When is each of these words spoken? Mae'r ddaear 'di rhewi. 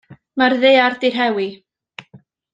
Mae'r 0.41 0.55
ddaear 0.63 0.97
'di 1.03 1.13
rhewi. 1.17 1.47